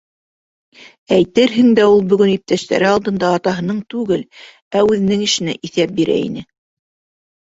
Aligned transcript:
Әйтерһең 1.17 1.67
дә, 1.79 1.85
ул 1.97 2.01
бөгөн 2.15 2.31
иптәштәре 2.37 2.89
алдында 2.93 3.29
атаһының 3.41 3.83
түгел, 3.95 4.27
ә 4.81 4.83
үҙенең 4.89 5.23
эшенә 5.31 5.55
иҫәп 5.71 5.95
бирә 6.01 6.17
ине. 6.27 6.49